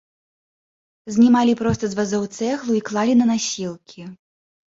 Знімалі 1.17 1.53
проста 1.59 1.85
з 1.91 1.99
вазоў 2.01 2.23
цэглу 2.37 2.73
і 2.79 2.83
клалі 2.89 3.13
на 3.23 3.27
насілкі. 3.33 4.01